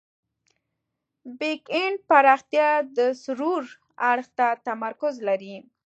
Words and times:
بیک 1.37 1.61
اینډ 1.75 1.97
پراختیا 2.09 2.69
د 2.97 2.99
سرور 3.23 3.63
اړخ 4.09 4.27
ته 4.37 4.47
تمرکز 4.67 5.13
لري. 5.27 5.55